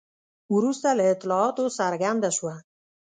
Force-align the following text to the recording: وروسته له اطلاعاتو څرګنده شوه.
وروسته 0.55 0.87
له 0.97 1.03
اطلاعاتو 1.13 1.63
څرګنده 1.77 2.29
شوه. 2.37 2.55